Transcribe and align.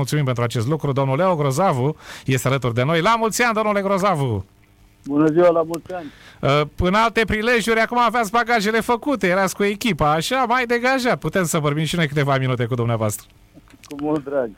Mulțumim 0.00 0.24
pentru 0.24 0.42
acest 0.42 0.66
lucru. 0.66 0.92
Domnul 0.92 1.16
Leo 1.16 1.36
Grozavu 1.36 1.96
este 2.24 2.48
alături 2.48 2.74
de 2.74 2.82
noi. 2.82 3.00
La 3.00 3.16
mulți 3.18 3.42
ani, 3.42 3.54
domnule 3.54 3.80
Grozavu! 3.80 4.44
Bună 5.04 5.26
ziua, 5.26 5.48
la 5.48 5.62
mulți 5.62 5.92
ani! 5.92 6.12
În 6.76 6.94
alte 6.94 7.24
prilejuri, 7.26 7.80
acum 7.80 7.98
aveați 7.98 8.30
bagajele 8.30 8.80
făcute, 8.80 9.26
erați 9.26 9.56
cu 9.56 9.64
echipa, 9.64 10.12
așa, 10.12 10.44
mai 10.48 10.66
degajat. 10.66 11.18
Putem 11.18 11.44
să 11.44 11.58
vorbim 11.58 11.84
și 11.84 11.96
noi 11.96 12.08
câteva 12.08 12.38
minute 12.38 12.64
cu 12.64 12.74
dumneavoastră. 12.74 13.26
Cu 13.84 13.96
mult 14.00 14.24
drag. 14.24 14.50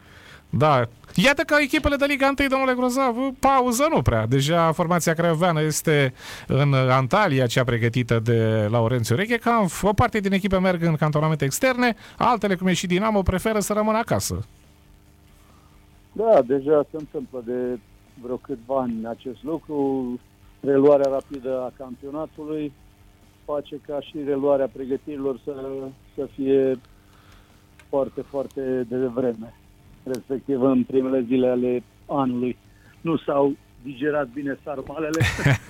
Da. 0.50 0.82
Iată 1.14 1.42
că 1.42 1.56
echipele 1.60 1.96
de 1.96 2.04
Liga 2.04 2.32
1, 2.38 2.48
domnule 2.48 2.74
Grozavu, 2.74 3.36
pauză 3.38 3.86
nu 3.90 4.02
prea. 4.02 4.26
Deja 4.26 4.72
formația 4.72 5.14
craioveană 5.14 5.62
este 5.62 6.14
în 6.46 6.74
Antalya, 6.74 7.46
cea 7.46 7.64
pregătită 7.64 8.18
de 8.18 8.68
Laurențiu 8.70 9.16
Reche, 9.16 9.36
ca 9.36 9.64
o 9.82 9.92
parte 9.92 10.20
din 10.20 10.32
echipe 10.32 10.58
merg 10.58 10.82
în 10.82 10.96
cantonamente 10.96 11.44
externe, 11.44 11.96
altele, 12.16 12.54
cum 12.54 12.66
e 12.66 12.72
și 12.72 12.86
Dinamo, 12.86 13.22
preferă 13.22 13.60
să 13.60 13.72
rămână 13.72 13.98
acasă. 13.98 14.44
Da, 16.18 16.42
deja 16.42 16.86
se 16.90 16.96
întâmplă 16.96 17.42
de 17.44 17.78
vreo 18.22 18.36
câțiva 18.36 18.80
ani 18.80 19.06
acest 19.06 19.42
lucru. 19.42 20.20
Reluarea 20.60 21.10
rapidă 21.10 21.60
a 21.60 21.72
campionatului 21.76 22.72
face 23.44 23.80
ca 23.86 24.00
și 24.00 24.16
reluarea 24.24 24.68
pregătirilor 24.72 25.40
să, 25.44 25.52
să 26.14 26.28
fie 26.34 26.80
foarte, 27.88 28.20
foarte 28.20 28.86
de 28.88 28.96
vreme, 28.96 29.54
respectiv 30.02 30.62
în 30.62 30.84
primele 30.84 31.24
zile 31.26 31.48
ale 31.48 31.82
anului. 32.06 32.56
Nu 33.00 33.16
s-au 33.16 33.56
digerat 33.82 34.28
bine 34.28 34.58
sarmalele 34.64 35.22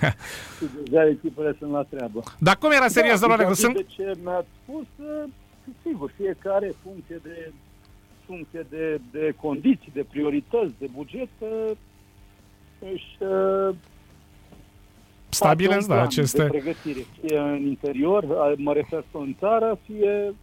și 0.57 0.65
deja 0.83 1.07
echipele 1.07 1.55
sunt 1.59 1.71
la 1.71 1.83
treabă. 1.83 2.23
Dar 2.39 2.57
cum 2.57 2.71
era 2.71 2.87
serios, 2.87 3.19
da, 3.19 3.27
domnule? 3.27 3.53
Sunt... 3.53 3.73
De 3.73 3.85
ce 3.87 4.17
mi-ați 4.23 4.47
spus, 4.63 4.85
sigur, 5.83 6.11
fiecare 6.15 6.73
funcție 6.83 7.19
de 7.23 7.51
funcție 8.29 8.65
de, 8.69 9.01
de 9.11 9.33
condiții, 9.41 9.91
de 9.93 10.05
priorități, 10.09 10.73
de 10.79 10.87
buget, 10.95 11.29
își 12.93 13.17
stabilesc, 15.29 15.87
da, 15.87 16.01
aceste... 16.01 16.41
De 16.41 16.47
pregătire, 16.47 17.05
fie 17.21 17.37
în 17.37 17.65
interior, 17.65 18.25
mă 18.57 18.73
refer 18.73 19.03
în 19.11 19.35
țară, 19.39 19.79
fie 19.85 20.33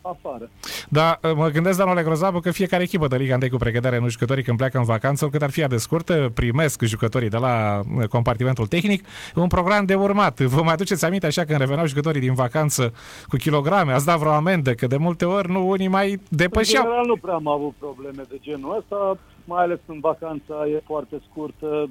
afară. 0.00 0.50
Da, 0.94 1.18
mă 1.34 1.48
gândesc, 1.48 1.78
domnule 1.78 2.02
Grozavu, 2.02 2.40
că 2.40 2.50
fiecare 2.50 2.82
echipă 2.82 3.06
de 3.06 3.16
Liga 3.16 3.34
1 3.34 3.48
cu 3.50 3.56
pregătire 3.56 3.98
nu 3.98 4.08
jucătorii 4.08 4.42
când 4.42 4.56
pleacă 4.56 4.78
în 4.78 4.84
vacanță, 4.84 5.28
cât 5.28 5.42
ar 5.42 5.50
fi 5.50 5.66
de 5.66 5.76
scurtă, 5.76 6.30
primesc 6.34 6.82
jucătorii 6.82 7.28
de 7.28 7.36
la 7.36 7.80
compartimentul 8.08 8.66
tehnic 8.66 9.04
un 9.34 9.46
program 9.46 9.84
de 9.84 9.94
urmat. 9.94 10.40
Vă 10.40 10.62
mai 10.62 10.72
aduceți 10.72 11.04
aminte 11.04 11.26
așa 11.26 11.44
când 11.44 11.58
reveneau 11.58 11.86
jucătorii 11.86 12.20
din 12.20 12.34
vacanță 12.34 12.92
cu 13.28 13.36
kilograme, 13.36 13.92
ați 13.92 14.04
dat 14.04 14.18
vreo 14.18 14.30
amendă, 14.32 14.72
că 14.74 14.86
de 14.86 14.96
multe 14.96 15.24
ori 15.24 15.50
nu 15.50 15.68
unii 15.68 15.88
mai 15.88 16.20
depășeau. 16.28 16.82
În 16.82 16.88
general 16.88 17.06
nu 17.06 17.16
prea 17.16 17.34
am 17.34 17.48
avut 17.48 17.74
probleme 17.78 18.22
de 18.28 18.38
genul 18.40 18.76
ăsta, 18.78 19.18
mai 19.44 19.62
ales 19.62 19.78
când 19.86 20.00
vacanța 20.00 20.66
e 20.74 20.82
foarte 20.86 21.20
scurtă, 21.30 21.90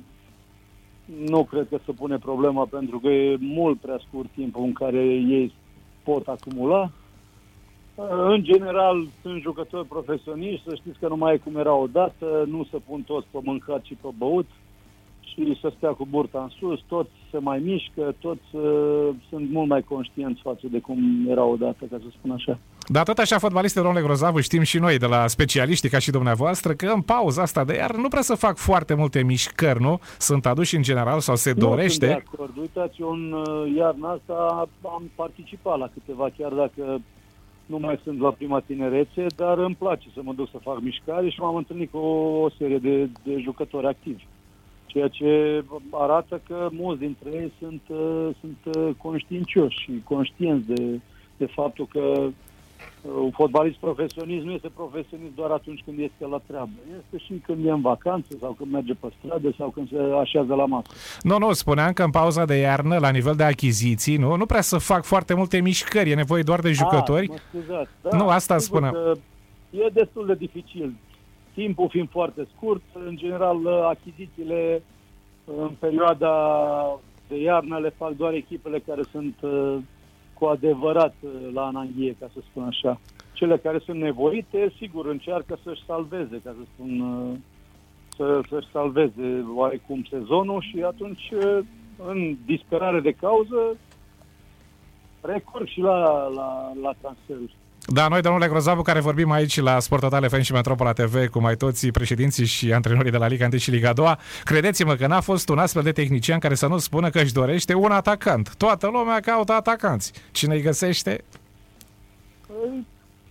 nu 1.27 1.43
cred 1.43 1.67
că 1.69 1.77
se 1.85 1.91
pune 1.91 2.17
problema 2.17 2.67
pentru 2.69 2.99
că 2.99 3.07
e 3.07 3.37
mult 3.39 3.79
prea 3.79 3.99
scurt 4.07 4.29
timpul 4.35 4.63
în 4.63 4.73
care 4.73 5.03
ei 5.37 5.53
pot 6.03 6.27
acumula. 6.27 6.91
În 7.95 8.43
general, 8.43 9.07
sunt 9.21 9.41
jucători 9.41 9.87
profesioniști, 9.87 10.65
să 10.67 10.75
știți 10.75 10.99
că 10.99 11.07
nu 11.07 11.15
mai 11.15 11.33
e 11.33 11.37
cum 11.37 11.55
era 11.55 11.73
odată, 11.73 12.45
nu 12.47 12.67
se 12.71 12.77
pun 12.87 13.01
toți 13.01 13.27
pe 13.31 13.39
mâncat 13.43 13.83
și 13.83 13.97
pe 14.01 14.07
băut 14.17 14.47
și 15.33 15.57
să 15.61 15.71
stea 15.77 15.89
cu 15.89 16.07
burta 16.09 16.41
în 16.41 16.49
sus, 16.59 16.79
toți 16.87 17.09
se 17.31 17.37
mai 17.37 17.59
mișcă, 17.59 18.15
toți 18.19 18.47
uh, 18.51 19.09
sunt 19.29 19.51
mult 19.51 19.67
mai 19.67 19.81
conștienți 19.81 20.41
față 20.41 20.67
de 20.71 20.79
cum 20.79 21.27
era 21.29 21.43
odată, 21.43 21.85
ca 21.91 21.97
să 21.99 22.05
spun 22.17 22.31
așa. 22.31 22.59
Dar 22.87 23.03
tot 23.03 23.17
așa, 23.17 23.37
fotbaliste, 23.37 23.81
domnule 23.81 24.03
Grozavu, 24.03 24.39
știm 24.39 24.61
și 24.61 24.79
noi 24.79 24.97
de 24.97 25.05
la 25.05 25.27
specialiști 25.27 25.89
ca 25.89 25.99
și 25.99 26.11
dumneavoastră 26.11 26.73
că 26.73 26.85
în 26.85 27.01
pauza 27.01 27.41
asta 27.41 27.63
de 27.63 27.75
iar 27.75 27.95
nu 27.95 28.07
prea 28.07 28.21
să 28.21 28.35
fac 28.35 28.57
foarte 28.57 28.93
multe 28.93 29.23
mișcări, 29.23 29.81
nu? 29.81 29.99
Sunt 30.17 30.45
aduși 30.45 30.75
în 30.75 30.81
general 30.81 31.19
sau 31.19 31.35
se 31.35 31.51
nu 31.55 31.67
dorește? 31.67 32.05
Sunt 32.05 32.17
de 32.17 32.23
acord. 32.33 32.57
Uitați, 32.57 33.01
eu 33.01 33.09
în 33.09 33.31
uh, 33.31 33.75
iarna 33.77 34.09
asta 34.09 34.67
am 34.83 35.11
participat 35.15 35.77
la 35.77 35.89
câteva, 35.93 36.29
chiar 36.37 36.51
dacă 36.51 37.01
nu 37.65 37.77
mai 37.79 37.99
sunt 38.03 38.19
la 38.19 38.31
prima 38.31 38.59
tinerețe, 38.59 39.25
dar 39.35 39.57
îmi 39.57 39.75
place 39.75 40.07
să 40.13 40.19
mă 40.23 40.33
duc 40.33 40.49
să 40.49 40.57
fac 40.57 40.81
mișcare 40.81 41.29
și 41.29 41.39
m-am 41.39 41.55
întâlnit 41.55 41.91
cu 41.91 41.97
o, 41.97 42.41
o 42.41 42.49
serie 42.49 42.77
de, 42.77 43.09
de 43.23 43.39
jucători 43.39 43.87
activi. 43.87 44.23
Ceea 44.85 45.07
ce 45.07 45.63
arată 45.91 46.41
că 46.47 46.69
mulți 46.71 46.99
dintre 46.99 47.29
ei 47.33 47.51
sunt, 47.59 47.81
uh, 47.87 48.29
sunt 48.39 48.75
uh, 48.75 48.89
conștiincioși 48.97 49.79
și 49.79 50.01
conștienți 50.03 50.67
de, 50.67 50.99
de 51.37 51.45
faptul 51.45 51.87
că 51.87 52.29
un 53.01 53.31
fotbalist 53.31 53.77
profesionist 53.77 54.45
nu 54.45 54.51
este 54.51 54.69
profesionist 54.75 55.35
doar 55.35 55.51
atunci 55.51 55.81
când 55.85 55.99
este 55.99 56.25
la 56.25 56.41
treabă. 56.47 56.69
Este 56.99 57.25
și 57.25 57.41
când 57.45 57.65
e 57.65 57.71
în 57.71 57.81
vacanță 57.81 58.27
sau 58.39 58.51
când 58.51 58.71
merge 58.71 58.93
pe 58.93 59.07
stradă 59.17 59.53
sau 59.57 59.69
când 59.69 59.89
se 59.89 59.97
așează 60.19 60.53
la 60.53 60.65
masă. 60.65 60.87
Nu, 61.21 61.37
nu, 61.37 61.51
spuneam 61.51 61.93
că 61.93 62.03
în 62.03 62.09
pauza 62.09 62.45
de 62.45 62.55
iarnă, 62.55 62.97
la 62.97 63.09
nivel 63.09 63.35
de 63.35 63.43
achiziții, 63.43 64.17
nu, 64.17 64.35
nu 64.35 64.45
prea 64.45 64.61
să 64.61 64.77
fac 64.77 65.03
foarte 65.03 65.33
multe 65.33 65.59
mișcări, 65.61 66.09
e 66.09 66.15
nevoie 66.15 66.43
doar 66.43 66.59
de 66.59 66.71
jucători. 66.71 67.27
A, 67.27 67.31
mă 67.31 67.37
scuzați, 67.49 67.89
da, 68.01 68.17
nu, 68.17 68.27
asta 68.27 68.57
spuneam. 68.57 68.95
E 69.69 69.87
destul 69.93 70.25
de 70.25 70.35
dificil. 70.35 70.93
Timpul 71.53 71.89
fiind 71.89 72.09
foarte 72.09 72.47
scurt, 72.55 72.81
în 73.05 73.15
general 73.17 73.67
achizițiile 73.67 74.83
în 75.45 75.71
perioada 75.79 76.31
de 77.27 77.41
iarnă 77.41 77.77
le 77.77 77.93
fac 77.97 78.11
doar 78.11 78.33
echipele 78.33 78.79
care 78.79 79.01
sunt 79.11 79.35
cu 80.41 80.47
adevărat 80.47 81.15
uh, 81.21 81.31
la 81.53 81.65
ananghie, 81.65 82.15
ca 82.19 82.29
să 82.33 82.39
spun 82.49 82.63
așa. 82.63 82.99
Cele 83.33 83.57
care 83.57 83.79
sunt 83.79 83.99
nevoite, 83.99 84.73
sigur, 84.77 85.05
încearcă 85.05 85.57
să-și 85.63 85.85
salveze, 85.85 86.41
ca 86.43 86.55
să 86.57 86.63
spun, 86.73 86.99
uh, 86.99 87.37
să, 88.15 88.41
să-și 88.49 88.71
salveze 88.71 89.45
oarecum 89.55 90.03
sezonul 90.09 90.61
și 90.61 90.83
atunci, 90.83 91.31
uh, 91.31 91.59
în 92.05 92.37
disperare 92.45 92.99
de 92.99 93.11
cauză, 93.11 93.77
recurg 95.21 95.67
și 95.67 95.79
la, 95.79 96.27
la, 96.27 96.71
la 96.81 96.93
transferuri. 97.01 97.55
Da, 97.87 98.07
noi, 98.07 98.21
domnule 98.21 98.47
Grozavu, 98.47 98.81
care 98.81 98.99
vorbim 98.99 99.31
aici 99.31 99.59
la 99.61 99.79
Sport 99.79 100.01
Total 100.01 100.29
FM 100.29 100.41
și 100.41 100.51
Metropola 100.51 100.93
TV 100.93 101.27
cu 101.27 101.39
mai 101.41 101.55
toți 101.55 101.87
președinții 101.87 102.45
și 102.45 102.73
antrenorii 102.73 103.11
de 103.11 103.17
la 103.17 103.27
Liga 103.27 103.45
1 103.45 103.57
și 103.57 103.71
Liga 103.71 103.93
2, 103.93 104.15
credeți-mă 104.43 104.95
că 104.95 105.07
n-a 105.07 105.21
fost 105.21 105.49
un 105.49 105.57
astfel 105.57 105.83
de 105.83 105.91
tehnician 105.91 106.39
care 106.39 106.55
să 106.55 106.67
nu 106.67 106.77
spună 106.77 107.09
că 107.09 107.19
își 107.19 107.33
dorește 107.33 107.73
un 107.73 107.91
atacant. 107.91 108.55
Toată 108.55 108.87
lumea 108.87 109.19
caută 109.19 109.53
atacanți. 109.53 110.13
Cine 110.31 110.55
îi 110.55 110.61
găsește? 110.61 111.23
Păi, 112.47 112.85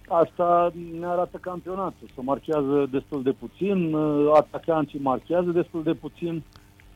asta 0.09 0.72
ne 1.00 1.06
arată 1.06 1.39
campionatul. 1.41 2.09
Se 2.15 2.21
marchează 2.22 2.89
destul 2.91 3.22
de 3.22 3.34
puțin, 3.39 3.94
atacanții 4.34 4.99
marchează 5.03 5.50
destul 5.50 5.83
de 5.83 5.93
puțin. 5.93 6.43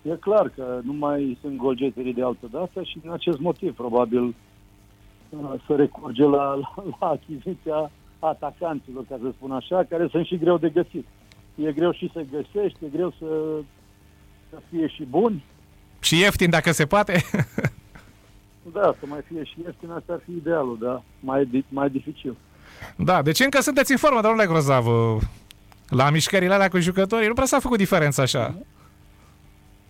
E 0.03 0.17
clar 0.21 0.49
că 0.57 0.81
nu 0.83 0.93
mai 0.93 1.39
sunt 1.41 1.57
golgeterii 1.57 2.15
de 2.15 2.23
altă 2.23 2.47
dată 2.51 2.83
și 2.83 2.99
din 2.99 3.11
acest 3.11 3.39
motiv, 3.39 3.75
probabil, 3.75 4.35
să 5.67 5.75
recurge 5.75 6.23
la, 6.23 6.55
la, 6.55 6.75
la 7.01 7.07
achiziția 7.07 7.91
atacanților, 8.19 9.05
ca 9.09 9.19
să 9.23 9.29
spun 9.37 9.53
așa, 9.53 9.85
care 9.89 10.09
sunt 10.11 10.27
și 10.27 10.39
greu 10.39 10.59
de 10.59 10.69
găsit. 10.69 11.07
E 11.55 11.73
greu 11.73 11.93
și 11.93 12.11
să 12.13 12.25
găsești, 12.31 12.85
e 12.85 12.89
greu 12.93 13.13
să, 13.19 13.27
să 14.51 14.57
fie 14.71 14.89
și 14.89 15.05
buni. 15.05 15.45
Și 16.01 16.19
ieftin, 16.19 16.51
dacă 16.51 16.73
se 16.73 16.87
poate? 16.87 17.13
da, 18.73 18.95
să 18.99 19.07
mai 19.07 19.21
fie 19.27 19.45
și 19.45 19.55
ieftin, 19.65 19.91
asta 19.91 20.13
ar 20.13 20.21
fi 20.25 20.31
idealul, 20.31 20.79
da, 20.81 21.03
mai, 21.21 21.65
mai 21.69 21.91
dificil. 21.91 22.37
Da, 22.97 23.23
deci 23.23 23.41
încă 23.41 23.61
sunteți 23.61 23.91
în 23.91 23.99
formă, 23.99 24.21
domnule 24.21 24.47
Grozav. 24.47 24.87
La 25.89 26.11
mișcările 26.11 26.55
alea 26.55 26.69
cu 26.69 26.79
jucătorii, 26.79 27.29
nu 27.29 27.35
prea 27.35 27.47
s-a 27.47 27.59
făcut 27.59 27.79
diferența 27.79 28.23
așa. 28.23 28.55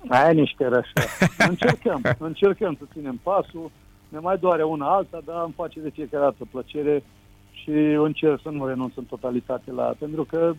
Aia 0.09 0.31
nici 0.31 0.55
chiar 0.59 0.72
așa. 0.72 1.09
Încercăm, 1.49 2.03
încercăm 2.19 2.77
să 2.78 2.84
ținem 2.93 3.21
pasul 3.22 3.71
ne 4.14 4.20
mai 4.20 4.38
doare 4.38 4.62
una 4.62 4.86
alta, 4.86 5.20
dar 5.25 5.42
îmi 5.44 5.52
face 5.56 5.80
de 5.80 5.91
fiecare 5.91 6.22
dată 6.22 6.47
plăcere 6.50 7.02
și 7.50 7.70
încerc 8.08 8.41
să 8.42 8.48
nu 8.50 8.66
renunț 8.66 8.92
în 8.97 9.04
totalitate 9.04 9.70
la 9.70 9.94
pentru 9.98 10.25
că 10.25 10.52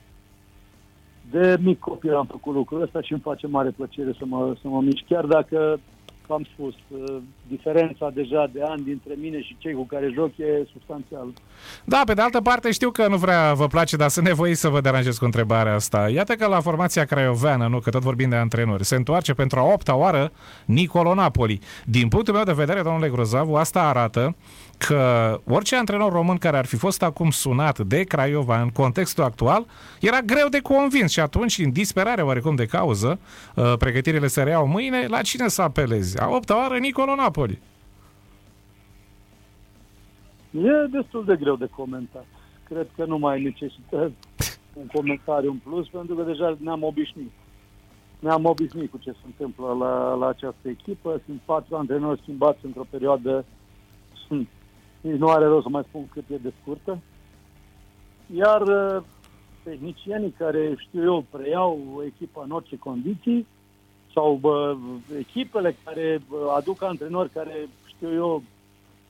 de 1.32 1.58
mic 1.62 1.80
copil 1.80 2.16
am 2.16 2.26
făcut 2.26 2.54
lucrul 2.54 2.82
ăsta 2.82 3.02
și 3.02 3.12
îmi 3.12 3.22
face 3.22 3.48
mare 3.48 3.70
plăcere 3.70 4.14
să 4.18 4.26
mă, 4.26 4.56
să 4.62 4.68
mă 4.68 4.82
mișc, 4.82 5.06
chiar 5.08 5.26
dacă 5.26 5.80
am 6.34 6.48
spus, 6.54 6.74
uh, 6.88 7.16
diferența 7.48 8.10
deja 8.14 8.50
de 8.54 8.62
ani 8.68 8.84
dintre 8.84 9.14
mine 9.22 9.42
și 9.42 9.56
cei 9.60 9.74
cu 9.74 9.86
care 9.86 10.12
joc 10.14 10.38
e 10.38 10.68
substanțială. 10.72 11.34
Da, 11.84 12.02
pe 12.06 12.14
de 12.14 12.22
altă 12.22 12.42
parte 12.42 12.72
știu 12.72 12.92
că 12.92 13.08
nu 13.08 13.18
vrea 13.18 13.54
vă 13.54 13.68
place, 13.68 13.96
dar 13.96 14.10
sunt 14.10 14.26
nevoit 14.26 14.58
să 14.58 14.70
vă 14.70 14.82
deranjez 14.82 15.18
cu 15.18 15.26
întrebarea 15.26 15.74
asta. 15.74 16.10
Iată 16.10 16.34
că 16.34 16.48
la 16.48 16.62
formația 16.62 17.06
craioveană, 17.06 17.68
nu, 17.68 17.80
că 17.80 17.90
tot 17.90 18.02
vorbim 18.02 18.30
de 18.30 18.36
antrenori, 18.36 18.86
se 18.86 18.96
întoarce 18.96 19.34
pentru 19.34 19.60
a 19.60 19.64
opta 19.64 19.96
oară 19.96 20.32
Nicolo 20.66 21.14
Napoli. 21.14 21.60
Din 21.86 22.08
punctul 22.08 22.34
meu 22.34 22.44
de 22.44 22.54
vedere, 22.54 22.82
domnule 22.82 23.10
Grozavu, 23.10 23.56
asta 23.56 23.82
arată 23.82 24.36
că 24.88 25.40
orice 25.48 25.76
antrenor 25.76 26.12
român 26.12 26.38
care 26.38 26.58
ar 26.58 26.66
fi 26.66 26.76
fost 26.76 27.04
acum 27.04 27.30
sunat 27.30 27.80
de 27.80 28.04
Craiova 28.04 28.62
în 28.62 28.70
contextul 28.70 29.24
actual 29.24 29.66
era 30.02 30.22
greu 30.22 30.48
de 30.50 30.60
convins 30.60 31.12
și 31.12 31.20
atunci, 31.20 31.58
în 31.58 31.72
disperare 31.72 32.22
oarecum 32.22 32.56
de 32.56 32.66
cauză, 32.66 33.20
uh, 33.56 33.74
pregătirile 33.78 34.28
se 34.28 34.44
reau 34.44 34.68
mâine, 34.68 35.06
la 35.08 35.22
cine 35.22 35.48
să 35.48 35.62
apelezi? 35.62 36.20
A 36.20 36.30
opta 36.30 36.58
oară 36.58 36.78
Nicolo 36.78 37.16
Napoli. 37.16 37.60
E 40.52 40.88
destul 40.92 41.26
de 41.26 41.36
greu 41.36 41.56
de 41.56 41.68
comentat. 41.76 42.26
Cred 42.64 42.88
că 42.96 43.06
nu 43.06 43.18
mai 43.18 43.42
necesită 43.42 44.12
un 44.74 44.88
comentariu 44.94 45.52
în 45.52 45.58
plus, 45.58 45.88
pentru 45.88 46.16
că 46.16 46.24
deja 46.24 46.58
ne-am 46.60 46.84
obișnuit. 46.84 47.32
Ne-am 48.20 48.46
obișnuit 48.46 48.92
cu 48.92 48.98
ce 48.98 49.12
se 49.12 49.26
întâmplă 49.26 49.76
la, 49.80 50.14
la 50.14 50.28
această 50.28 50.70
echipă. 50.70 51.22
Sunt 51.26 51.42
patru 51.46 51.76
antrenori 51.76 52.22
schimbați 52.22 52.66
într-o 52.66 52.86
perioadă, 52.90 53.46
sunt, 55.10 55.20
nu 55.20 55.28
are 55.28 55.46
rost 55.46 55.64
să 55.64 55.70
mai 55.70 55.86
spun 55.88 56.08
cât 56.12 56.24
e 56.30 56.38
de 56.38 56.54
scurtă. 56.62 57.00
Iar 58.36 58.62
uh, 58.62 59.04
tehnicienii 59.64 60.36
care, 60.38 60.76
știu 60.78 61.04
eu, 61.04 61.26
preiau 61.30 62.04
echipa 62.06 62.42
în 62.44 62.52
orice 62.52 62.78
condiții, 62.78 63.48
sau 64.14 64.38
bă, 64.42 64.76
echipele 65.18 65.76
care 65.84 66.22
aduc 66.56 66.84
antrenori 66.84 67.30
care, 67.30 67.70
știu 67.86 68.14
eu, 68.14 68.44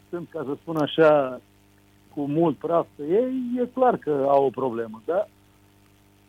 sunt, 0.10 0.30
ca 0.30 0.44
să 0.46 0.58
spun 0.62 0.78
așa, 0.78 1.42
cu 2.14 2.26
mult 2.26 2.58
praf 2.58 2.88
pe 2.96 3.04
ei, 3.04 3.62
e 3.62 3.70
clar 3.74 3.98
că 3.98 4.26
au 4.28 4.46
o 4.46 4.50
problemă, 4.50 5.02
da? 5.06 5.28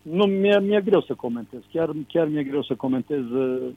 Nu, 0.02 0.24
mi-e, 0.24 0.60
mi-e 0.60 0.80
greu 0.80 1.00
să 1.00 1.14
comentez, 1.14 1.60
chiar, 1.72 1.90
chiar 2.08 2.26
mi-e 2.26 2.42
greu 2.42 2.62
să 2.62 2.74
comentez 2.74 3.24
uh, 3.30 3.68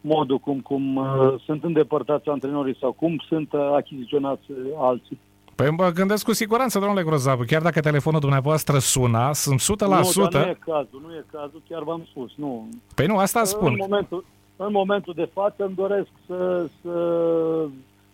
modul 0.00 0.38
cum, 0.38 0.60
cum 0.60 0.96
uh, 0.96 1.34
sunt 1.44 1.64
îndepărtați 1.64 2.28
antrenorii 2.28 2.76
sau 2.76 2.92
cum 2.92 3.16
sunt 3.28 3.52
uh, 3.52 3.60
achiziționați 3.60 4.50
uh, 4.50 4.56
alții. 4.76 5.18
Păi 5.60 5.70
mă 5.70 5.90
gândesc 5.90 6.24
cu 6.24 6.32
siguranță, 6.32 6.78
domnule 6.78 7.02
Grozavu, 7.02 7.44
chiar 7.44 7.62
dacă 7.62 7.80
telefonul 7.80 8.20
dumneavoastră 8.20 8.78
suna, 8.78 9.32
sunt 9.32 9.60
100%... 9.60 9.64
Nu, 9.64 10.28
dar 10.28 10.44
nu 10.44 10.50
e 10.50 10.58
cazul, 10.64 11.02
nu 11.06 11.14
e 11.14 11.24
cazul, 11.32 11.62
chiar 11.68 11.82
v-am 11.82 12.02
spus, 12.10 12.32
nu. 12.36 12.68
Păi 12.94 13.06
nu, 13.06 13.16
asta 13.16 13.44
spun. 13.44 13.72
În 13.72 13.76
momentul, 13.78 14.24
în 14.56 14.72
momentul 14.72 15.12
de 15.16 15.28
față 15.32 15.64
îmi 15.64 15.74
doresc 15.74 16.08
să, 16.26 16.68
să 16.82 16.94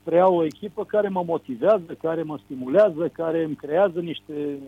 preiau 0.03 0.37
o 0.37 0.45
echipă 0.45 0.85
care 0.85 1.09
mă 1.09 1.23
motivează, 1.27 1.97
care 2.03 2.23
mă 2.23 2.39
stimulează, 2.45 3.09
care 3.13 3.43
îmi 3.43 3.55
creează 3.55 4.01
niște 4.01 4.59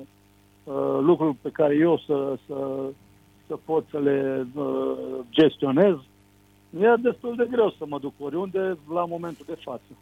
uh, 0.64 0.98
lucruri 1.00 1.36
pe 1.42 1.50
care 1.50 1.74
eu 1.74 1.98
să, 2.06 2.36
să, 2.46 2.56
să 3.46 3.58
pot 3.64 3.84
să 3.90 3.98
le 3.98 4.46
uh, 4.54 4.92
gestionez. 5.30 5.94
Mi-e 6.70 6.94
destul 6.98 7.34
de 7.36 7.46
greu 7.50 7.74
să 7.78 7.84
mă 7.88 7.98
duc 7.98 8.12
oriunde 8.18 8.76
la 8.92 9.04
momentul 9.04 9.44
de 9.48 9.58
față. 9.64 9.92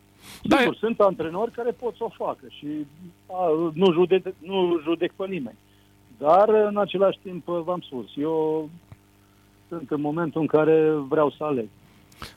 Da, 0.43 0.57
Sigur, 0.57 0.77
sunt 0.77 1.01
antrenori 1.01 1.51
care 1.51 1.71
pot 1.71 1.97
să 1.97 2.05
o 2.05 2.25
facă 2.25 2.45
și 2.49 2.87
a, 3.27 3.71
nu, 3.73 3.93
judec, 3.93 4.35
nu 4.39 4.81
judec 4.83 5.13
pe 5.13 5.27
nimeni. 5.27 5.59
Dar, 6.19 6.49
în 6.49 6.77
același 6.77 7.19
timp, 7.23 7.47
v-am 7.47 7.81
spus, 7.81 8.07
eu 8.15 8.69
sunt 9.69 9.91
în 9.91 10.01
momentul 10.01 10.41
în 10.41 10.47
care 10.47 10.91
vreau 11.09 11.31
să 11.31 11.45
aleg. 11.45 11.69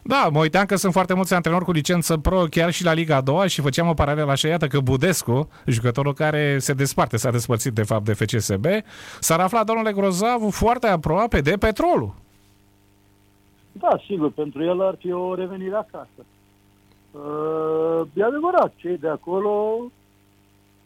Da, 0.01 0.29
mă 0.31 0.39
uitam 0.39 0.65
că 0.65 0.75
sunt 0.75 0.93
foarte 0.93 1.13
mulți 1.13 1.33
antrenori 1.33 1.65
cu 1.65 1.71
licență 1.71 2.17
pro 2.17 2.43
chiar 2.49 2.71
și 2.71 2.83
la 2.83 2.93
Liga 2.93 3.15
a 3.15 3.21
doua 3.21 3.47
și 3.47 3.61
făceam 3.61 3.87
o 3.87 3.93
paralelă 3.93 4.31
așa, 4.31 4.47
iată 4.47 4.67
că 4.67 4.79
Budescu, 4.79 5.49
jucătorul 5.65 6.13
care 6.13 6.57
se 6.59 6.73
desparte, 6.73 7.17
s-a 7.17 7.31
despărțit 7.31 7.73
de 7.73 7.83
fapt 7.83 8.05
de 8.05 8.13
FCSB, 8.13 8.65
s-ar 9.19 9.39
afla 9.39 9.63
domnule 9.63 9.93
Grozavu 9.93 10.49
foarte 10.49 10.87
aproape 10.87 11.41
de 11.41 11.51
petrolul. 11.59 12.13
Da, 13.79 13.99
sigur, 14.05 14.31
pentru 14.31 14.63
el 14.63 14.81
ar 14.81 14.95
fi 14.99 15.11
o 15.11 15.35
revenire 15.35 15.75
acasă. 15.75 16.25
Uh, 17.11 18.07
e 18.13 18.23
adevărat, 18.23 18.73
cei 18.75 18.97
de 18.97 19.07
acolo 19.07 19.83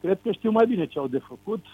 cred 0.02 0.20
că 0.24 0.32
știu 0.32 0.52
mai 0.52 0.66
bine 0.66 0.86
ce 0.86 1.00
au 1.00 1.08
de 1.08 1.18
făcut. 1.18 1.66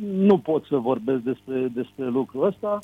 Nu 0.00 0.38
pot 0.38 0.64
să 0.64 0.76
vorbesc 0.76 1.20
despre, 1.20 1.68
despre 1.74 2.06
lucrul 2.06 2.46
ăsta. 2.46 2.78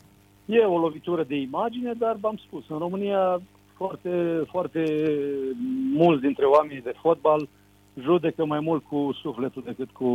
E 0.44 0.59
o 0.59 0.79
lovitură 0.79 1.23
de 1.23 1.37
imagine, 1.37 1.93
dar 1.99 2.17
v-am 2.21 2.37
spus, 2.47 2.65
în 2.69 2.79
România 2.79 3.41
foarte, 3.75 4.43
foarte 4.50 5.12
mulți 5.93 6.23
dintre 6.23 6.44
oamenii 6.44 6.82
de 6.82 6.94
fotbal 7.00 7.49
judecă 8.00 8.44
mai 8.44 8.61
mult 8.61 8.85
cu 8.88 9.19
sufletul 9.23 9.62
decât 9.67 9.91
cu, 9.91 10.11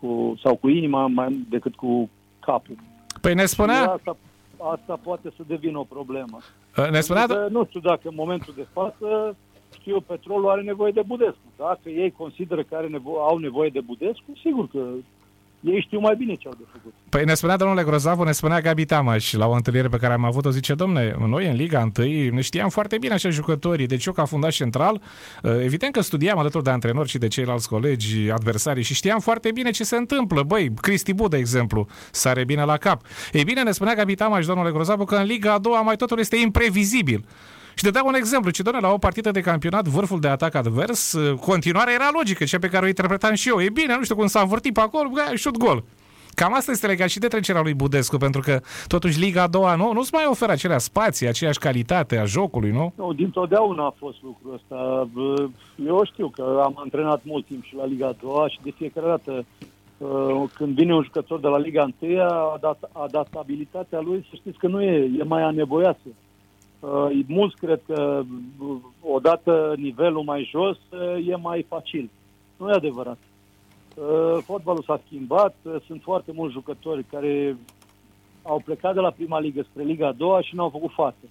cu 0.00 0.38
sau 0.42 0.56
cu 0.56 0.68
inima 0.68 1.06
mai 1.06 1.46
decât 1.48 1.74
cu 1.74 2.10
capul. 2.40 2.76
Păi 3.20 3.34
ne 3.34 3.44
spunea... 3.44 3.90
Asta, 3.90 4.16
asta 4.72 4.98
poate 5.02 5.32
să 5.36 5.42
devină 5.46 5.78
o 5.78 5.84
problemă. 5.84 6.38
Ne 6.90 7.00
spunea... 7.00 7.26
Că, 7.26 7.46
nu 7.50 7.64
știu 7.64 7.80
dacă 7.80 8.08
în 8.08 8.14
momentul 8.14 8.52
de 8.56 8.66
față 8.72 9.36
știu, 9.84 10.00
petrolul 10.00 10.48
are 10.48 10.62
nevoie 10.62 10.92
de 10.92 11.02
Budescu. 11.06 11.48
Dacă 11.56 11.88
ei 11.88 12.10
consideră 12.10 12.62
că 12.62 12.74
are 12.74 12.88
nevo- 12.88 13.20
au 13.28 13.38
nevoie 13.38 13.68
de 13.68 13.80
Budescu, 13.80 14.30
sigur 14.42 14.68
că 14.68 14.84
ei 15.64 15.82
știu 15.86 16.00
mai 16.00 16.14
bine 16.18 16.34
ce 16.34 16.48
au 16.48 16.54
de 16.58 16.64
făcut. 16.72 16.92
Păi 17.08 17.24
ne 17.24 17.34
spunea 17.34 17.56
domnule 17.56 17.82
Grozavu, 17.82 18.22
ne 18.22 18.32
spunea 18.32 18.60
Gabi 18.60 18.84
Tamaș 18.84 19.32
la 19.32 19.46
o 19.46 19.52
întâlnire 19.52 19.88
pe 19.88 19.96
care 19.96 20.12
am 20.12 20.24
avut-o, 20.24 20.50
zice, 20.50 20.74
domne, 20.74 21.16
noi 21.26 21.46
în 21.46 21.54
Liga 21.54 21.90
1 21.98 22.06
ne 22.30 22.40
știam 22.40 22.68
foarte 22.68 22.98
bine 22.98 23.14
așa 23.14 23.28
jucătorii, 23.28 23.86
deci 23.86 24.04
eu 24.04 24.12
ca 24.12 24.24
fundaș 24.24 24.56
central, 24.56 25.00
uh, 25.42 25.52
evident 25.62 25.92
că 25.92 26.00
studiam 26.00 26.38
alături 26.38 26.64
de 26.64 26.70
antrenori 26.70 27.08
și 27.08 27.18
de 27.18 27.28
ceilalți 27.28 27.68
colegi, 27.68 28.30
adversari 28.30 28.82
și 28.82 28.94
știam 28.94 29.20
foarte 29.20 29.50
bine 29.52 29.70
ce 29.70 29.84
se 29.84 29.96
întâmplă. 29.96 30.42
Băi, 30.42 30.70
Cristi 30.80 31.14
Bu, 31.14 31.28
de 31.28 31.36
exemplu, 31.36 31.86
sare 32.10 32.44
bine 32.44 32.64
la 32.64 32.76
cap. 32.76 33.02
Ei 33.32 33.44
bine, 33.44 33.62
ne 33.62 33.70
spunea 33.70 33.94
Gabi 33.94 34.14
Tamaș, 34.14 34.46
domnule 34.46 34.70
Grozavu, 34.70 35.04
că 35.04 35.14
în 35.14 35.24
Liga 35.24 35.52
a 35.52 35.58
doua 35.58 35.80
mai 35.80 35.96
totul 35.96 36.18
este 36.18 36.36
imprevizibil. 36.36 37.24
Și 37.74 37.84
te 37.84 37.90
dau 37.90 38.06
un 38.06 38.14
exemplu. 38.14 38.50
Ce 38.50 38.62
doamne, 38.62 38.80
la 38.80 38.92
o 38.92 38.98
partidă 38.98 39.30
de 39.30 39.40
campionat, 39.40 39.86
vârful 39.86 40.20
de 40.20 40.28
atac 40.28 40.54
advers, 40.54 41.12
uh, 41.12 41.38
continuarea 41.38 41.94
era 41.94 42.10
logică, 42.12 42.44
cea 42.44 42.58
pe 42.58 42.68
care 42.68 42.84
o 42.84 42.88
interpretam 42.88 43.34
și 43.34 43.48
eu. 43.48 43.60
E 43.60 43.70
bine, 43.70 43.96
nu 43.96 44.04
știu 44.04 44.16
cum 44.16 44.26
s-a 44.26 44.40
învârtit 44.40 44.72
pe 44.74 44.80
acolo, 44.80 45.08
bă, 45.08 45.32
șut 45.34 45.56
gol. 45.56 45.84
Cam 46.34 46.54
asta 46.54 46.70
este 46.70 46.86
legat 46.86 47.08
și 47.08 47.18
de 47.18 47.28
trecerea 47.28 47.60
lui 47.60 47.74
Budescu, 47.74 48.16
pentru 48.16 48.40
că 48.40 48.60
totuși 48.86 49.20
Liga 49.20 49.42
a 49.42 49.46
doua 49.46 49.74
nu, 49.74 49.92
nu-ți 49.92 50.14
mai 50.14 50.24
oferă 50.28 50.52
acelea 50.52 50.78
spații, 50.78 51.26
aceeași 51.26 51.58
calitate 51.58 52.16
a 52.16 52.24
jocului, 52.24 52.70
nu? 52.70 52.92
Nu, 52.96 53.12
dintotdeauna 53.12 53.86
a 53.86 53.94
fost 53.98 54.16
lucrul 54.22 54.54
ăsta. 54.54 55.08
Eu 55.86 56.04
știu 56.04 56.28
că 56.28 56.60
am 56.64 56.74
antrenat 56.76 57.20
mult 57.24 57.46
timp 57.46 57.64
și 57.64 57.74
la 57.74 57.86
Liga 57.86 58.06
a 58.06 58.16
doua 58.22 58.48
și 58.48 58.58
de 58.62 58.70
fiecare 58.76 59.06
dată 59.06 59.44
uh, 59.98 60.42
când 60.54 60.74
vine 60.74 60.94
un 60.94 61.02
jucător 61.02 61.40
de 61.40 61.48
la 61.48 61.58
Liga 61.58 61.88
1, 61.98 62.18
adaptabilitatea 62.92 64.00
lui, 64.00 64.26
să 64.30 64.36
știți 64.36 64.58
că 64.58 64.66
nu 64.66 64.82
e, 64.82 65.10
e 65.18 65.22
mai 65.22 65.42
anevoiasă. 65.42 66.08
Uh, 66.84 67.24
mulți 67.26 67.56
cred 67.56 67.80
că 67.86 68.22
uh, 68.58 68.76
odată 69.00 69.74
nivelul 69.76 70.22
mai 70.22 70.48
jos 70.50 70.76
uh, 70.76 71.28
e 71.28 71.36
mai 71.36 71.66
facil. 71.68 72.10
Nu 72.56 72.70
e 72.70 72.72
adevărat. 72.72 73.18
Uh, 73.96 74.38
fotbalul 74.42 74.82
s-a 74.86 75.00
schimbat, 75.06 75.54
uh, 75.62 75.74
sunt 75.86 76.02
foarte 76.02 76.32
mulți 76.34 76.52
jucători 76.52 77.04
care 77.04 77.56
au 78.42 78.62
plecat 78.64 78.94
de 78.94 79.00
la 79.00 79.10
prima 79.10 79.40
ligă 79.40 79.62
spre 79.62 79.82
Liga 79.82 80.06
a 80.06 80.12
doua 80.12 80.40
și 80.40 80.54
n-au 80.54 80.68
făcut 80.68 80.90
față. 80.90 81.28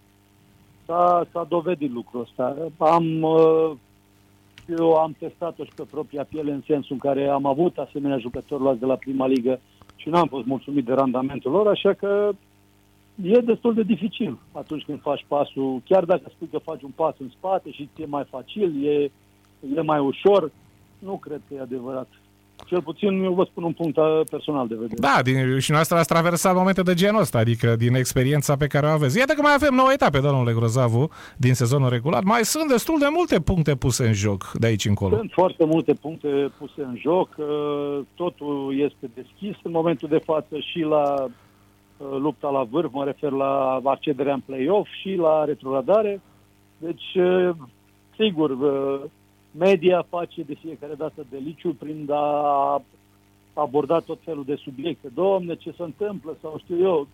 S-a, 0.86 1.28
s-a 1.32 1.46
dovedit 1.50 1.92
lucrul 1.92 2.22
ăsta. 2.22 2.56
Am, 2.78 3.22
uh, 3.22 3.72
eu 4.78 4.94
am 4.94 5.16
testat-o 5.20 5.64
și 5.64 5.72
pe 5.76 5.84
propria 5.92 6.24
piele 6.24 6.52
în 6.52 6.62
sensul 6.66 6.94
în 6.94 7.12
care 7.12 7.28
am 7.28 7.46
avut 7.46 7.78
asemenea 7.78 8.18
jucători 8.18 8.62
luați 8.62 8.80
de 8.80 8.86
la 8.86 8.96
prima 8.96 9.28
ligă 9.28 9.60
și 9.96 10.10
n-am 10.10 10.28
fost 10.28 10.46
mulțumit 10.46 10.86
de 10.86 10.94
randamentul 10.94 11.52
lor, 11.52 11.68
așa 11.68 11.94
că 11.94 12.32
e 13.22 13.40
destul 13.40 13.74
de 13.74 13.84
dificil 13.84 14.38
atunci 14.52 14.84
când 14.84 15.02
faci 15.02 15.26
pasul, 15.28 15.82
chiar 15.86 16.06
dacă 16.06 16.24
spui 16.26 16.48
că 16.52 16.58
faci 16.58 16.82
un 16.82 16.92
pas 16.96 17.16
în 17.20 17.30
spate 17.30 17.72
și 17.72 17.90
ți 17.96 18.02
e 18.02 18.06
mai 18.06 18.26
facil, 18.30 18.86
e, 18.86 19.12
e 19.76 19.82
mai 19.82 20.00
ușor, 20.00 20.52
nu 21.00 21.18
cred 21.18 21.42
că 21.48 21.54
e 21.54 21.62
adevărat. 21.62 22.08
Cel 22.66 22.82
puțin 22.82 23.24
eu 23.24 23.34
vă 23.34 23.44
spun 23.44 23.64
un 23.64 23.74
punct 23.74 23.98
uh, 23.98 24.22
personal 24.30 24.68
de 24.68 24.76
vedere. 24.76 25.00
Da, 25.00 25.20
din, 25.24 25.60
și 25.60 25.72
noastră 25.72 25.98
ați 25.98 26.08
traversat 26.08 26.56
momente 26.56 26.82
de 26.82 26.94
genul 26.94 27.22
ăsta, 27.22 27.38
adică 27.38 27.76
din 27.76 27.96
experiența 27.96 28.56
pe 28.56 28.68
care 28.68 28.86
o 28.86 28.90
aveți. 28.90 29.18
Iată 29.18 29.34
că 29.34 29.42
mai 29.42 29.54
avem 29.54 29.74
nouă 29.74 29.92
etape, 29.94 30.20
domnule 30.20 30.54
Grozavu, 30.54 31.10
din 31.38 31.54
sezonul 31.54 31.90
regulat. 31.90 32.24
Mai 32.24 32.44
sunt 32.44 32.68
destul 32.68 33.00
de 33.00 33.06
multe 33.10 33.40
puncte 33.40 33.76
puse 33.76 34.06
în 34.06 34.14
joc 34.14 34.52
de 34.54 34.68
aici 34.68 34.86
încolo. 34.86 35.16
Sunt 35.16 35.32
foarte 35.32 35.66
multe 35.66 35.94
puncte 35.94 36.52
puse 36.58 36.82
în 36.82 36.98
joc. 37.02 37.30
Uh, 37.38 38.00
totul 38.16 38.74
este 38.78 39.10
deschis 39.14 39.56
în 39.64 39.72
momentul 39.72 40.10
de 40.10 40.22
față 40.26 40.56
și 40.60 40.80
la 40.80 41.24
uh, 41.24 41.32
lupta 42.12 42.50
la 42.50 42.64
vârf, 42.64 42.92
mă 42.92 43.04
refer 43.04 43.32
la 43.32 43.82
accederea 43.84 44.34
în 44.34 44.40
play-off 44.40 44.90
și 45.02 45.16
la 45.16 45.46
retrogradare. 45.46 46.22
Deci, 46.78 47.18
sigur, 48.16 48.58
media 49.52 50.06
face 50.10 50.42
de 50.42 50.54
fiecare 50.54 50.94
dată 50.94 51.26
deliciu 51.30 51.74
prin 51.74 52.08
a 52.10 52.82
aborda 53.54 54.00
tot 54.00 54.20
felul 54.24 54.44
de 54.44 54.56
subiecte. 54.56 55.08
Domne, 55.14 55.56
ce 55.56 55.74
se 55.78 55.84
întâmplă? 55.84 56.38
Sau 56.42 56.58
știu 56.58 56.80
eu, 56.80 57.08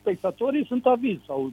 spectatorii 0.00 0.66
sunt 0.66 0.86
avizi 0.86 1.24
sau 1.26 1.52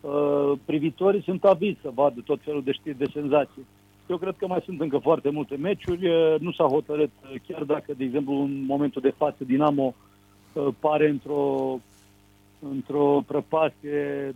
uh, 0.00 0.58
privitorii 0.64 1.22
sunt 1.22 1.44
avizi 1.44 1.80
să 1.82 1.90
vadă 1.94 2.20
tot 2.24 2.40
felul 2.42 2.62
de 2.62 2.72
știri 2.72 2.98
de 2.98 3.10
senzații. 3.12 3.66
Eu 4.06 4.16
cred 4.16 4.34
că 4.36 4.46
mai 4.46 4.62
sunt 4.64 4.80
încă 4.80 4.98
foarte 4.98 5.30
multe 5.30 5.56
meciuri. 5.56 6.08
Uh, 6.08 6.40
nu 6.40 6.52
s-a 6.52 6.64
hotărât, 6.64 7.10
uh, 7.22 7.40
chiar 7.48 7.62
dacă, 7.62 7.94
de 7.96 8.04
exemplu, 8.04 8.32
în 8.32 8.64
momentul 8.66 9.00
de 9.00 9.14
față 9.16 9.44
Dinamo 9.44 9.94
uh, 10.52 10.68
pare 10.78 11.08
într-o 11.08 11.78
într-o 12.70 13.22
prăpastie 13.26 14.34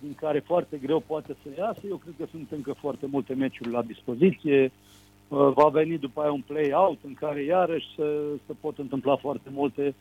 din 0.00 0.14
care 0.14 0.38
foarte 0.38 0.76
greu 0.82 1.00
poate 1.06 1.36
să 1.42 1.48
iasă. 1.58 1.80
Eu 1.88 1.96
cred 1.96 2.14
că 2.18 2.24
sunt 2.30 2.46
încă 2.50 2.74
foarte 2.80 3.06
multe 3.10 3.34
meciuri 3.34 3.70
la 3.70 3.82
dispoziție. 3.82 4.72
Uh, 5.28 5.52
va 5.54 5.68
veni 5.68 5.98
după 5.98 6.20
aia 6.20 6.32
un 6.32 6.44
play-out 6.46 6.98
în 7.06 7.14
care 7.14 7.42
iarăși 7.42 7.86
se, 7.96 8.04
se 8.46 8.52
pot 8.60 8.78
întâmpla 8.78 9.16
foarte 9.16 9.48
multe. 9.52 9.94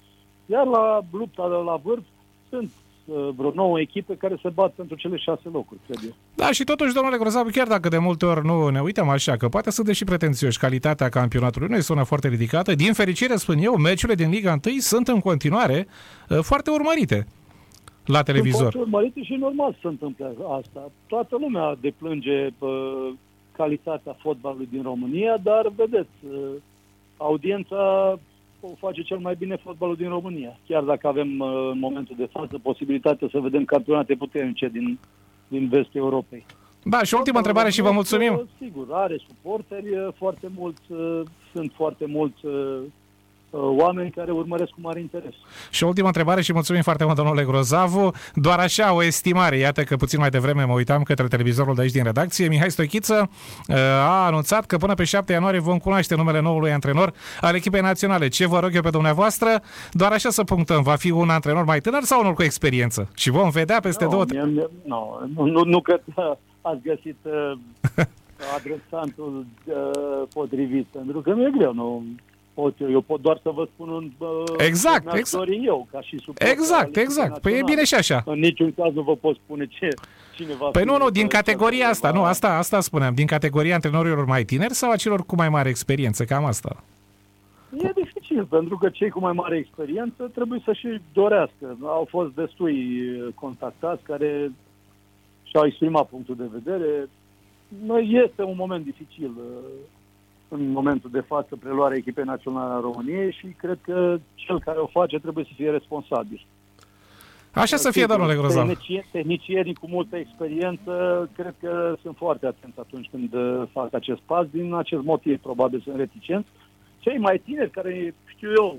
Iar 0.46 0.66
la 0.66 1.02
lupta 1.12 1.48
de 1.48 1.56
la 1.56 1.76
vârf 1.84 2.04
sunt 2.50 2.72
uh, 3.06 3.30
vreo 3.36 3.52
nouă 3.54 3.80
echipe 3.80 4.16
care 4.16 4.40
se 4.42 4.50
bat 4.50 4.72
pentru 4.72 4.96
cele 4.96 5.18
șase 5.18 5.50
locuri, 5.52 5.80
cred 5.88 6.00
eu. 6.06 6.16
Da, 6.36 6.52
și 6.52 6.64
totuși, 6.64 6.94
domnule 6.94 7.18
Grozavu, 7.18 7.50
chiar 7.50 7.68
dacă 7.68 7.90
de 7.90 7.98
multe 7.98 8.26
ori 8.26 8.46
nu 8.46 8.68
ne 8.68 8.82
uităm 8.82 9.10
așa, 9.10 9.38
că 9.38 9.50
poate 9.50 9.72
sunt 9.72 9.88
și 9.90 10.04
pretențioși, 10.04 10.60
calitatea 10.60 11.10
campionatului 11.10 11.68
nu 11.68 11.76
este 11.76 11.94
una 11.94 12.04
foarte 12.04 12.28
ridicată. 12.28 12.76
Din 12.76 12.94
fericire, 12.94 13.36
spun 13.36 13.58
eu, 13.58 13.76
meciurile 13.76 14.24
din 14.24 14.30
Liga 14.30 14.60
1 14.66 14.76
sunt 14.78 15.08
în 15.08 15.20
continuare 15.20 15.88
uh, 16.30 16.40
foarte 16.42 16.70
urmărite 16.70 17.28
la 18.06 18.24
televizor. 18.24 18.60
Sunt 18.60 18.72
foarte 18.72 18.90
urmărite 18.90 19.24
și 19.24 19.34
normal 19.34 19.72
să 19.72 19.78
se 19.82 19.88
întâmple 19.88 20.34
asta. 20.50 20.92
Toată 21.08 21.38
lumea 21.40 21.78
deplânge 21.82 22.48
uh, 22.60 23.10
calitatea 23.52 24.16
fotbalului 24.20 24.68
din 24.72 24.82
România, 24.82 25.38
dar 25.44 25.72
vedeți, 25.76 26.18
uh, 26.32 26.40
audiența 27.18 28.14
o 28.62 28.68
face 28.80 29.02
cel 29.02 29.18
mai 29.18 29.36
bine 29.38 29.56
fotbalul 29.56 29.96
din 29.96 30.10
România. 30.10 30.60
Chiar 30.68 30.84
dacă 30.84 31.08
avem 31.08 31.40
uh, 31.40 31.70
în 31.72 31.80
momentul 31.80 32.16
de 32.18 32.30
față 32.32 32.58
posibilitatea 32.58 33.28
să 33.32 33.40
vedem 33.40 33.66
campionate 33.66 34.16
puternice 34.16 34.68
din, 34.68 35.00
din 35.48 35.68
vestul 35.68 36.02
Europei. 36.02 36.46
Da, 36.84 37.04
și 37.04 37.14
ultima 37.14 37.38
întrebare 37.38 37.70
și 37.70 37.82
vă 37.82 37.92
mulțumim. 37.92 38.48
Sigur, 38.62 38.88
are 38.92 39.18
suporteri 39.28 39.98
uh, 39.98 40.08
foarte 40.16 40.48
mulți, 40.56 40.82
sunt 41.54 41.72
foarte 41.76 42.06
mulți 42.06 42.46
Uh, 42.46 42.80
oameni 43.58 44.12
care 44.12 44.32
urmăresc 44.32 44.70
cu 44.70 44.78
mare 44.82 45.00
interes. 45.00 45.34
Și 45.70 45.84
ultima 45.84 46.08
întrebare 46.08 46.42
și 46.42 46.54
mulțumim 46.54 46.82
foarte 46.82 47.04
mult, 47.04 47.16
domnule 47.16 47.44
Grozavu. 47.44 48.12
Doar 48.34 48.60
așa, 48.60 48.94
o 48.94 49.04
estimare. 49.04 49.58
Iată 49.58 49.84
că 49.84 49.96
puțin 49.96 50.20
mai 50.20 50.30
devreme 50.30 50.64
mă 50.64 50.74
uitam 50.74 51.04
către 51.04 51.28
televizorul 51.28 51.76
de 51.76 51.82
aici 51.82 51.92
din 51.92 52.04
redacție. 52.04 52.48
Mihai 52.48 52.72
Stoichiță 52.72 53.30
uh, 53.68 53.76
a 53.76 54.26
anunțat 54.26 54.66
că 54.66 54.78
până 54.78 54.94
pe 54.94 55.04
7 55.04 55.32
ianuarie 55.32 55.60
vom 55.60 55.78
cunoaște 55.78 56.16
numele 56.16 56.42
noului 56.42 56.72
antrenor 56.72 57.14
al 57.42 57.56
echipei 57.56 57.82
naționale. 57.82 58.28
Ce 58.28 58.48
vă 58.48 58.60
rog 58.60 58.76
eu 58.76 58.82
pe 58.82 58.90
dumneavoastră? 58.90 59.62
Doar 59.92 60.12
așa 60.12 60.30
să 60.30 60.44
punctăm. 60.44 60.84
Va 60.84 60.96
fi 60.96 61.12
un 61.12 61.30
antrenor 61.30 61.64
mai 61.64 61.80
tânăr 61.80 62.04
sau 62.04 62.20
unul 62.20 62.34
cu 62.34 62.44
experiență? 62.44 63.10
Și 63.16 63.30
vom 63.30 63.50
vedea 63.50 63.80
peste 63.80 64.04
no, 64.04 64.10
două... 64.10 64.26
Mie, 64.30 64.70
no, 64.84 65.20
nu, 65.36 65.46
nu, 65.46 65.64
nu 65.64 65.82
că 65.82 66.00
ați 66.62 66.82
găsit 66.84 67.18
uh, 67.22 67.52
adresantul 68.58 69.46
uh, 69.66 70.28
potrivit, 70.34 70.86
pentru 70.86 71.22
că 71.22 71.34
nu 71.34 71.44
e 71.44 71.52
greu. 71.58 71.74
Nu, 71.74 72.04
pot 72.54 72.80
eu. 72.80 72.92
Eu 72.92 73.02
pot 73.02 73.22
doar 73.22 73.40
să 73.44 73.50
vă 73.50 73.68
spun 73.74 73.90
un 73.90 74.12
exact, 74.58 75.14
exact. 75.14 75.50
eu, 75.62 75.88
ca 75.92 76.02
și 76.02 76.24
Exact, 76.38 76.96
exact. 76.96 77.42
Păi 77.42 77.54
e 77.54 77.62
bine 77.66 77.84
și 77.84 77.96
așa. 77.96 78.24
În 78.26 78.40
niciun 78.40 78.74
caz 78.74 78.94
nu 78.94 79.02
vă 79.02 79.16
pot 79.16 79.36
spune 79.36 79.66
ce 79.66 79.88
cineva... 80.36 80.70
Păi 80.70 80.84
nu, 80.84 80.98
nu, 80.98 81.10
din 81.10 81.28
categoria 81.28 81.88
asta, 81.88 82.12
nu, 82.12 82.24
asta, 82.24 82.58
asta 82.58 82.80
spuneam, 82.80 83.14
din 83.14 83.26
categoria 83.26 83.74
antrenorilor 83.74 84.26
mai 84.26 84.44
tineri 84.44 84.74
sau 84.74 84.92
a 84.92 84.96
celor 84.96 85.26
cu 85.26 85.36
mai 85.36 85.50
mare 85.50 85.70
experiență, 85.70 86.24
cam 86.24 86.46
asta. 86.46 86.84
E 87.78 87.92
dificil, 87.96 88.46
pentru 88.46 88.78
că 88.78 88.90
cei 88.90 89.10
cu 89.10 89.20
mai 89.20 89.34
mare 89.34 89.58
experiență 89.58 90.32
trebuie 90.34 90.62
să 90.66 90.74
și 90.74 91.02
dorească. 91.14 91.78
Au 91.82 92.08
fost 92.10 92.32
destui 92.34 92.88
contactați 93.36 94.04
care 94.04 94.52
și-au 95.44 95.66
exprimat 95.66 96.08
punctul 96.08 96.36
de 96.36 96.50
vedere. 96.52 97.10
Noi 97.86 98.22
este 98.26 98.44
un 98.44 98.56
moment 98.58 98.84
dificil 98.84 99.32
în 100.54 100.72
momentul 100.72 101.10
de 101.10 101.20
față 101.20 101.56
preluarea 101.56 101.98
echipei 101.98 102.24
naționale 102.24 102.74
a 102.74 102.80
României 102.80 103.32
și 103.32 103.48
cred 103.48 103.80
că 103.82 104.20
cel 104.36 104.60
care 104.60 104.80
o 104.80 104.88
face 104.88 105.20
trebuie 105.20 105.46
să 105.48 105.52
fie 105.56 105.70
responsabil. 105.70 106.46
Așa 107.52 107.78
să 107.78 107.92
fie, 107.92 108.06
domnule 108.06 108.36
Grozan. 108.36 108.78
Tehnicienii 109.12 109.74
cu 109.74 109.88
multă 109.88 110.18
experiență 110.18 111.30
cred 111.36 111.56
că 111.60 111.96
sunt 112.02 112.16
foarte 112.18 112.46
atenți 112.46 112.80
atunci 112.80 113.10
când 113.12 113.34
uh, 113.34 113.64
fac 113.72 113.94
acest 113.94 114.20
pas. 114.20 114.46
Din 114.52 114.74
acest 114.74 115.04
motiv, 115.04 115.40
probabil, 115.40 115.82
sunt 115.84 115.96
reticenți. 115.96 116.50
Cei 117.00 117.18
mai 117.18 117.42
tineri, 117.46 117.70
care, 117.70 118.14
știu 118.26 118.50
eu, 118.58 118.78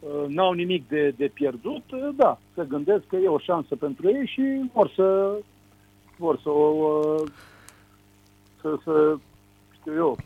uh, 0.00 0.28
n-au 0.28 0.52
nimic 0.52 0.88
de, 0.88 1.14
de 1.16 1.30
pierdut, 1.34 1.82
uh, 1.92 2.08
da, 2.16 2.38
se 2.54 2.64
gândesc 2.68 3.06
că 3.06 3.16
e 3.16 3.28
o 3.28 3.38
șansă 3.38 3.76
pentru 3.76 4.08
ei 4.08 4.26
și 4.26 4.70
vor 4.72 4.92
să 4.94 5.36
vor 6.16 6.38
să 6.42 6.48
o 6.48 7.16
să, 8.60 8.78
să 8.84 9.16
știu 9.80 9.94
eu, 9.94 10.16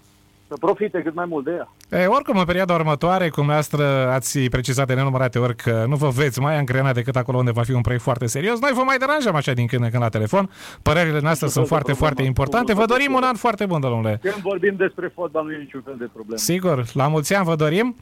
să 0.48 0.54
profite 0.60 1.02
cât 1.02 1.14
mai 1.14 1.24
mult 1.28 1.44
de 1.44 1.50
ea. 1.50 2.00
E, 2.00 2.06
oricum, 2.06 2.38
în 2.38 2.44
perioada 2.44 2.74
următoare, 2.74 3.28
cum 3.28 3.46
noastră 3.46 4.10
ați 4.10 4.38
precizat 4.40 4.86
de 4.86 4.94
nenumărate 4.94 5.38
ori 5.38 5.56
că 5.56 5.84
nu 5.88 5.96
vă 5.96 6.08
veți 6.08 6.40
mai 6.40 6.56
angrena 6.56 6.92
decât 6.92 7.16
acolo 7.16 7.38
unde 7.38 7.50
va 7.50 7.62
fi 7.62 7.72
un 7.72 7.80
proiect 7.80 8.02
foarte 8.04 8.26
serios, 8.26 8.60
noi 8.60 8.70
vă 8.74 8.82
mai 8.82 8.96
deranjăm 8.96 9.34
așa 9.34 9.52
din 9.52 9.66
când 9.66 9.82
în 9.82 9.90
când 9.90 10.02
la 10.02 10.08
telefon. 10.08 10.50
Părerile 10.82 11.20
noastre 11.20 11.48
sunt 11.48 11.66
foarte, 11.66 11.92
foarte 11.92 12.22
importante. 12.22 12.74
Vă 12.74 12.84
dorim 12.84 13.12
un 13.14 13.22
an 13.22 13.34
foarte 13.34 13.66
bun, 13.66 13.80
domnule. 13.80 14.18
Când 14.22 14.34
vorbim 14.34 14.74
despre 14.76 15.12
fotbal, 15.14 15.44
nu 15.44 15.52
e 15.52 15.56
niciun 15.56 15.82
fel 15.84 15.94
de 15.98 16.08
problemă. 16.12 16.38
Sigur, 16.38 16.84
la 16.92 17.08
mulți 17.08 17.34
ani 17.34 17.44
vă 17.44 17.54
dorim. 17.54 17.96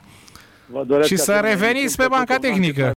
Vă 0.67 1.03
și 1.03 1.17
să 1.17 1.41
reveniți 1.43 1.97
pe 1.97 2.07
banca 2.09 2.39
tehnică. 2.39 2.93